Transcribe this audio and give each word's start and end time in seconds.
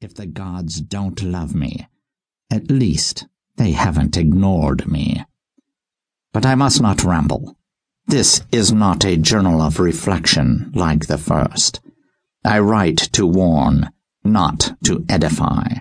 If 0.00 0.14
the 0.14 0.26
gods 0.26 0.80
don't 0.80 1.20
love 1.24 1.56
me, 1.56 1.88
at 2.52 2.70
least 2.70 3.26
they 3.56 3.72
haven't 3.72 4.16
ignored 4.16 4.86
me. 4.86 5.24
But 6.32 6.46
I 6.46 6.54
must 6.54 6.80
not 6.80 7.02
ramble. 7.02 7.56
This 8.06 8.42
is 8.52 8.72
not 8.72 9.04
a 9.04 9.16
journal 9.16 9.60
of 9.60 9.80
reflection 9.80 10.70
like 10.72 11.06
the 11.06 11.18
first. 11.18 11.80
I 12.44 12.60
write 12.60 12.98
to 13.14 13.26
warn, 13.26 13.90
not 14.22 14.72
to 14.84 15.04
edify. 15.08 15.78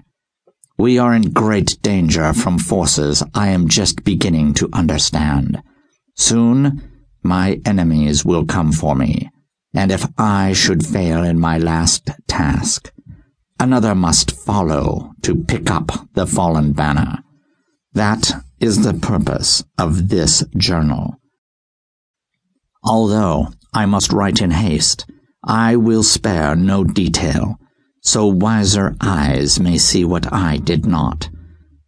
We 0.79 0.97
are 0.97 1.13
in 1.13 1.33
great 1.33 1.77
danger 1.83 2.33
from 2.33 2.57
forces 2.57 3.21
I 3.35 3.49
am 3.49 3.69
just 3.69 4.03
beginning 4.03 4.55
to 4.55 4.69
understand. 4.73 5.61
Soon, 6.15 6.81
my 7.21 7.61
enemies 7.65 8.25
will 8.25 8.45
come 8.45 8.71
for 8.71 8.95
me, 8.95 9.29
and 9.75 9.91
if 9.91 10.07
I 10.17 10.53
should 10.53 10.83
fail 10.83 11.23
in 11.23 11.39
my 11.39 11.59
last 11.59 12.09
task, 12.27 12.91
another 13.59 13.95
must 13.95 14.31
follow 14.31 15.13
to 15.21 15.43
pick 15.43 15.69
up 15.69 15.91
the 16.13 16.27
fallen 16.27 16.73
banner. 16.73 17.19
That 17.93 18.31
is 18.59 18.83
the 18.83 18.93
purpose 18.93 19.63
of 19.77 20.09
this 20.09 20.43
journal. 20.55 21.15
Although 22.83 23.47
I 23.73 23.85
must 23.85 24.13
write 24.13 24.41
in 24.41 24.51
haste, 24.51 25.05
I 25.43 25.75
will 25.75 26.03
spare 26.03 26.55
no 26.55 26.83
detail 26.83 27.59
so 28.07 28.25
wiser 28.25 28.95
eyes 29.01 29.59
may 29.59 29.77
see 29.77 30.05
what 30.05 30.31
I 30.31 30.57
did 30.57 30.85
not. 30.85 31.29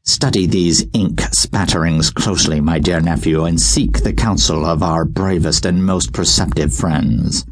Study 0.04 0.48
these 0.48 0.86
ink 0.94 1.22
spatterings 1.32 2.14
closely, 2.14 2.60
my 2.60 2.78
dear 2.78 3.00
nephew, 3.00 3.46
and 3.46 3.62
seek 3.62 4.04
the 4.04 4.12
counsel 4.12 4.66
of 4.66 4.84
our 4.84 5.06
bravest 5.06 5.66
and 5.66 5.86
most 5.86 6.12
perceptive 6.12 6.74
friends. 6.74 7.46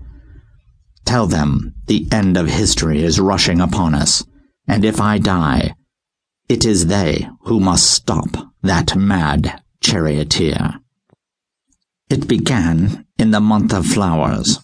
Tell 1.08 1.26
them 1.26 1.74
the 1.86 2.06
end 2.12 2.36
of 2.36 2.50
history 2.50 3.02
is 3.02 3.18
rushing 3.18 3.62
upon 3.62 3.96
us, 3.96 4.26
and 4.68 4.84
if 4.84 5.00
I 5.00 5.20
die, 5.20 5.74
it 6.50 6.66
is 6.66 6.88
they 6.88 7.30
who 7.44 7.62
must 7.62 7.90
stop 7.90 8.28
that 8.62 8.94
mad 8.94 9.64
charioteer. 9.80 10.82
It 12.10 12.28
began 12.28 13.06
in 13.18 13.32
the 13.32 13.40
month 13.40 13.74
of 13.74 13.86
flowers, 13.86 14.60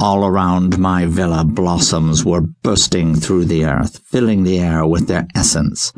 all 0.00 0.26
around 0.26 0.80
my 0.80 1.06
villa 1.06 1.44
blossoms 1.44 2.24
were 2.24 2.40
bursting 2.40 3.14
through 3.14 3.44
the 3.44 3.64
earth, 3.64 4.00
filling 4.04 4.42
the 4.42 4.58
air 4.58 4.84
with 4.84 5.06
their 5.06 5.28
essence. 5.36 5.92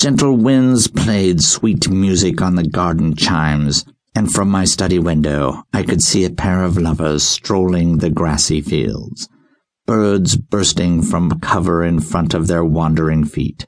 Gentle 0.00 0.36
winds 0.36 0.88
played 0.88 1.44
sweet 1.44 1.88
music 1.88 2.42
on 2.42 2.56
the 2.56 2.66
garden 2.66 3.14
chimes, 3.14 3.84
and 4.14 4.32
from 4.32 4.48
my 4.48 4.64
study 4.64 4.98
window 4.98 5.62
I 5.72 5.82
could 5.82 6.02
see 6.02 6.24
a 6.24 6.30
pair 6.30 6.64
of 6.64 6.78
lovers 6.78 7.22
strolling 7.22 7.98
the 7.98 8.10
grassy 8.10 8.60
fields, 8.60 9.28
birds 9.86 10.36
bursting 10.36 11.02
from 11.02 11.40
cover 11.40 11.84
in 11.84 12.00
front 12.00 12.34
of 12.34 12.46
their 12.46 12.64
wandering 12.64 13.24
feet. 13.24 13.66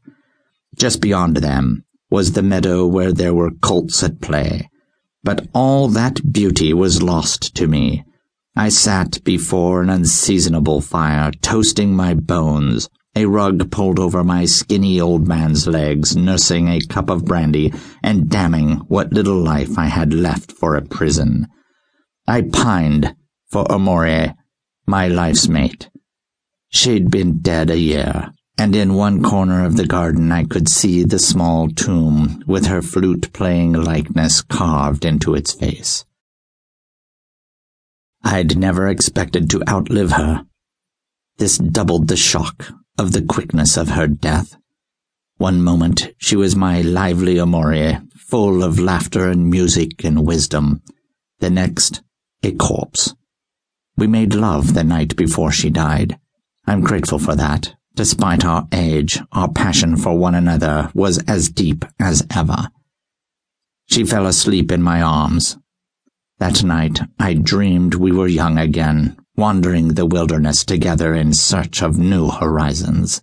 Just 0.76 1.00
beyond 1.00 1.36
them 1.38 1.84
was 2.10 2.32
the 2.32 2.42
meadow 2.42 2.86
where 2.86 3.12
there 3.12 3.34
were 3.34 3.50
colts 3.50 4.02
at 4.02 4.20
play, 4.20 4.68
but 5.22 5.46
all 5.54 5.88
that 5.88 6.32
beauty 6.32 6.72
was 6.72 7.02
lost 7.02 7.54
to 7.56 7.66
me 7.66 8.04
I 8.56 8.68
sat 8.68 9.24
before 9.24 9.82
an 9.82 9.90
unseasonable 9.90 10.80
fire, 10.80 11.32
toasting 11.42 11.96
my 11.96 12.14
bones, 12.14 12.88
a 13.16 13.26
rug 13.26 13.70
pulled 13.70 13.98
over 13.98 14.24
my 14.24 14.44
skinny 14.44 15.00
old 15.00 15.28
man's 15.28 15.66
legs, 15.66 16.16
nursing 16.16 16.68
a 16.68 16.80
cup 16.80 17.08
of 17.08 17.24
brandy, 17.24 17.72
and 18.02 18.28
damning 18.28 18.76
what 18.88 19.12
little 19.12 19.40
life 19.40 19.78
I 19.78 19.86
had 19.86 20.12
left 20.12 20.50
for 20.52 20.74
a 20.74 20.82
prison. 20.82 21.46
I 22.26 22.42
pined 22.42 23.14
for 23.50 23.64
Amorie, 23.70 24.34
my 24.86 25.08
life's 25.08 25.48
mate. 25.48 25.90
She'd 26.70 27.10
been 27.10 27.38
dead 27.38 27.70
a 27.70 27.78
year, 27.78 28.32
and 28.58 28.74
in 28.74 28.94
one 28.94 29.22
corner 29.22 29.64
of 29.64 29.76
the 29.76 29.86
garden 29.86 30.32
I 30.32 30.44
could 30.44 30.68
see 30.68 31.04
the 31.04 31.20
small 31.20 31.68
tomb 31.68 32.42
with 32.46 32.66
her 32.66 32.82
flute-playing 32.82 33.74
likeness 33.74 34.42
carved 34.42 35.04
into 35.04 35.34
its 35.34 35.52
face. 35.52 36.04
I'd 38.24 38.56
never 38.56 38.88
expected 38.88 39.50
to 39.50 39.62
outlive 39.68 40.12
her. 40.12 40.46
This 41.36 41.58
doubled 41.58 42.08
the 42.08 42.16
shock 42.16 42.72
of 42.98 43.12
the 43.12 43.22
quickness 43.22 43.76
of 43.76 43.90
her 43.90 44.06
death. 44.06 44.56
One 45.36 45.62
moment 45.62 46.10
she 46.18 46.36
was 46.36 46.54
my 46.54 46.80
lively 46.80 47.36
Amorie, 47.36 48.00
full 48.16 48.62
of 48.62 48.78
laughter 48.78 49.28
and 49.28 49.50
music 49.50 50.04
and 50.04 50.26
wisdom. 50.26 50.82
The 51.40 51.50
next, 51.50 52.02
a 52.42 52.52
corpse. 52.52 53.14
We 53.96 54.06
made 54.06 54.34
love 54.34 54.74
the 54.74 54.84
night 54.84 55.16
before 55.16 55.52
she 55.52 55.70
died. 55.70 56.18
I'm 56.66 56.80
grateful 56.80 57.18
for 57.18 57.34
that. 57.36 57.74
Despite 57.94 58.44
our 58.44 58.66
age, 58.72 59.20
our 59.32 59.50
passion 59.50 59.96
for 59.96 60.18
one 60.18 60.34
another 60.34 60.90
was 60.94 61.18
as 61.28 61.48
deep 61.48 61.84
as 62.00 62.26
ever. 62.34 62.68
She 63.86 64.04
fell 64.04 64.26
asleep 64.26 64.72
in 64.72 64.82
my 64.82 65.00
arms, 65.00 65.58
that 66.38 66.64
night 66.64 66.98
I 67.18 67.34
dreamed 67.34 67.94
we 67.94 68.10
were 68.10 68.26
young 68.26 68.58
again, 68.58 69.16
wandering 69.36 69.94
the 69.94 70.06
wilderness 70.06 70.64
together 70.64 71.14
in 71.14 71.32
search 71.32 71.82
of 71.82 71.98
new 71.98 72.30
horizons. 72.30 73.22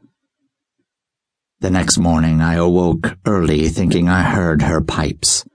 The 1.61 1.69
next 1.69 1.97
morning 1.97 2.41
I 2.41 2.55
awoke 2.55 3.17
early 3.25 3.69
thinking 3.69 4.09
I 4.09 4.23
heard 4.23 4.63
her 4.63 4.81
pipes. 4.81 5.45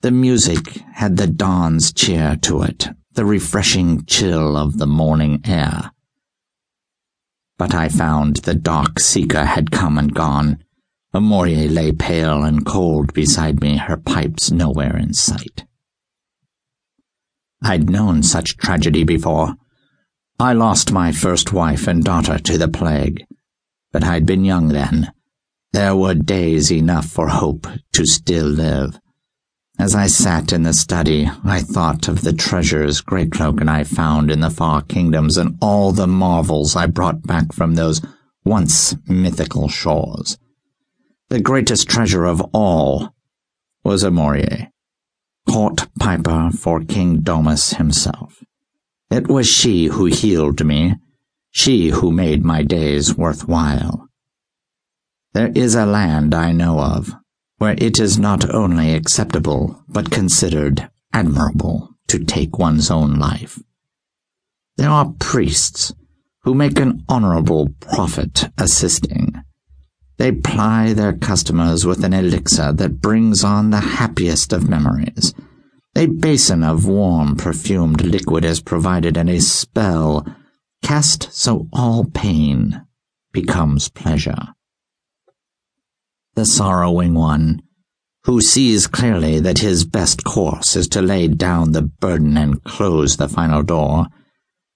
The 0.00 0.10
music 0.10 0.78
had 0.94 1.16
the 1.16 1.26
dawn's 1.26 1.92
cheer 1.92 2.36
to 2.42 2.62
it, 2.62 2.88
the 3.12 3.24
refreshing 3.24 4.04
chill 4.06 4.56
of 4.56 4.78
the 4.78 4.86
morning 4.86 5.40
air. 5.44 5.92
But 7.56 7.74
I 7.74 7.88
found 7.88 8.36
the 8.36 8.54
dark 8.54 8.98
seeker 8.98 9.44
had 9.44 9.70
come 9.70 9.98
and 9.98 10.12
gone. 10.12 10.64
Amorie 11.14 11.68
lay 11.68 11.92
pale 11.92 12.42
and 12.42 12.66
cold 12.66 13.12
beside 13.12 13.60
me, 13.60 13.76
her 13.76 13.98
pipes 13.98 14.50
nowhere 14.50 14.96
in 14.96 15.12
sight. 15.12 15.64
I'd 17.62 17.88
known 17.88 18.24
such 18.24 18.56
tragedy 18.56 19.04
before. 19.04 19.54
I 20.42 20.54
lost 20.54 20.90
my 20.90 21.12
first 21.12 21.52
wife 21.52 21.86
and 21.86 22.02
daughter 22.02 22.36
to 22.36 22.58
the 22.58 22.66
plague, 22.66 23.24
but 23.92 24.02
I'd 24.02 24.26
been 24.26 24.44
young 24.44 24.70
then. 24.70 25.12
There 25.72 25.94
were 25.94 26.14
days 26.14 26.72
enough 26.72 27.06
for 27.06 27.28
hope 27.28 27.68
to 27.92 28.04
still 28.04 28.48
live. 28.48 28.98
As 29.78 29.94
I 29.94 30.08
sat 30.08 30.52
in 30.52 30.64
the 30.64 30.72
study, 30.72 31.30
I 31.44 31.60
thought 31.60 32.08
of 32.08 32.22
the 32.22 32.32
treasures 32.32 33.00
Greycloak 33.02 33.60
and 33.60 33.70
I 33.70 33.84
found 33.84 34.32
in 34.32 34.40
the 34.40 34.50
far 34.50 34.82
kingdoms 34.82 35.36
and 35.36 35.56
all 35.62 35.92
the 35.92 36.08
marvels 36.08 36.74
I 36.74 36.86
brought 36.86 37.22
back 37.22 37.52
from 37.52 37.76
those 37.76 38.02
once 38.44 38.96
mythical 39.06 39.68
shores. 39.68 40.38
The 41.28 41.38
greatest 41.38 41.88
treasure 41.88 42.24
of 42.24 42.40
all 42.52 43.14
was 43.84 44.02
Amorie 44.02 44.72
court 45.48 45.86
piper 46.00 46.50
for 46.50 46.80
King 46.80 47.20
Domus 47.20 47.74
himself. 47.74 48.31
It 49.12 49.28
was 49.28 49.46
she 49.46 49.88
who 49.88 50.06
healed 50.06 50.64
me, 50.64 50.94
she 51.50 51.90
who 51.90 52.10
made 52.10 52.46
my 52.46 52.62
days 52.62 53.14
worthwhile. 53.14 54.08
There 55.34 55.52
is 55.54 55.74
a 55.74 55.84
land 55.84 56.34
I 56.34 56.52
know 56.52 56.80
of 56.80 57.14
where 57.58 57.74
it 57.76 58.00
is 58.00 58.18
not 58.18 58.48
only 58.54 58.94
acceptable 58.94 59.84
but 59.86 60.10
considered 60.10 60.88
admirable 61.12 61.90
to 62.08 62.24
take 62.24 62.58
one's 62.58 62.90
own 62.90 63.18
life. 63.18 63.62
There 64.78 64.88
are 64.88 65.12
priests 65.18 65.92
who 66.44 66.54
make 66.54 66.78
an 66.78 67.04
honorable 67.06 67.68
profit 67.80 68.48
assisting. 68.56 69.34
They 70.16 70.32
ply 70.32 70.94
their 70.94 71.12
customers 71.12 71.84
with 71.84 72.02
an 72.02 72.14
elixir 72.14 72.72
that 72.72 73.02
brings 73.02 73.44
on 73.44 73.68
the 73.68 73.80
happiest 73.80 74.54
of 74.54 74.70
memories. 74.70 75.34
A 75.94 76.06
basin 76.06 76.64
of 76.64 76.86
warm, 76.86 77.36
perfumed 77.36 78.00
liquid 78.00 78.46
is 78.46 78.60
provided 78.60 79.18
and 79.18 79.28
a 79.28 79.40
spell 79.40 80.26
cast 80.82 81.30
so 81.32 81.68
all 81.72 82.04
pain 82.04 82.82
becomes 83.30 83.90
pleasure. 83.90 84.54
The 86.34 86.46
sorrowing 86.46 87.12
one, 87.12 87.60
who 88.24 88.40
sees 88.40 88.86
clearly 88.86 89.38
that 89.40 89.58
his 89.58 89.84
best 89.84 90.24
course 90.24 90.76
is 90.76 90.88
to 90.88 91.02
lay 91.02 91.28
down 91.28 91.72
the 91.72 91.82
burden 91.82 92.38
and 92.38 92.64
close 92.64 93.18
the 93.18 93.28
final 93.28 93.62
door, 93.62 94.06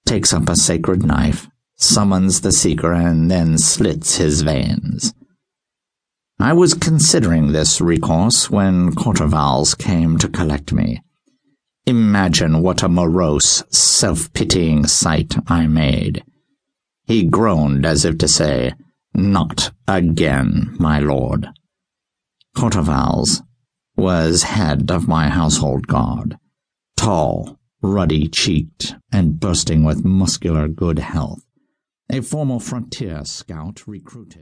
takes 0.05 0.35
up 0.35 0.51
a 0.51 0.57
sacred 0.57 1.05
knife, 1.05 1.49
summons 1.77 2.43
the 2.43 2.53
seeker, 2.53 2.93
and 2.93 3.31
then 3.31 3.57
slits 3.57 4.17
his 4.17 4.43
veins. 4.43 5.15
I 6.39 6.53
was 6.53 6.75
considering 6.75 7.53
this 7.53 7.81
recourse 7.81 8.51
when 8.51 8.93
Courtevals 8.93 9.77
came 9.79 10.19
to 10.19 10.29
collect 10.29 10.75
me. 10.75 11.03
Imagine 11.89 12.63
what 12.63 12.83
a 12.83 12.89
morose, 12.89 13.63
self-pitying 13.71 14.89
sight 14.89 15.37
I 15.47 15.69
made. 15.69 16.25
He 17.05 17.23
groaned 17.23 17.87
as 17.87 18.05
if 18.05 18.19
to 18.19 18.27
say, 18.27 18.73
Not 19.15 19.71
again, 19.87 20.75
my 20.81 20.99
lord. 20.99 21.49
Courtevals 22.57 23.43
was 23.97 24.43
head 24.43 24.91
of 24.91 25.07
my 25.07 25.29
household 25.29 25.87
guard, 25.87 26.37
tall, 26.97 27.57
ruddy-cheeked, 27.83 28.97
and 29.13 29.39
bursting 29.39 29.85
with 29.85 30.05
muscular 30.05 30.67
good 30.67 30.99
health, 30.99 31.43
a 32.11 32.21
former 32.21 32.59
frontier 32.59 33.25
scout 33.25 33.87
recruited. 33.87 34.35